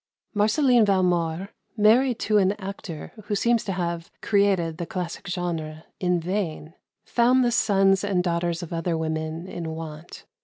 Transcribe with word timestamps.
Marceline 0.33 0.83
Valmore, 0.83 1.49
married 1.77 2.17
to 2.17 2.39
an 2.39 2.53
actor 2.53 3.11
who 3.25 3.35
seems 3.35 3.63
to 3.63 3.71
have 3.73 4.09
"created 4.19 4.79
the 4.79 4.87
classic 4.87 5.27
genre" 5.27 5.83
in 5.99 6.19
vain, 6.19 6.73
found 7.05 7.45
the 7.45 7.51
sons 7.51 8.03
and 8.03 8.23
daughters 8.23 8.63
of 8.63 8.73
other 8.73 8.97
women 8.97 9.47
in 9.47 9.69
want. 9.75 10.25